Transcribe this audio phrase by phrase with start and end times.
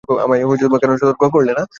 [0.23, 0.41] আমায়
[0.81, 1.63] কেন সতর্ক করলে না?